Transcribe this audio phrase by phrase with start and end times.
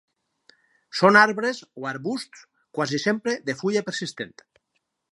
[0.99, 2.43] Són arbres o arbusts
[2.79, 4.39] quasi sempre de fulla persistent.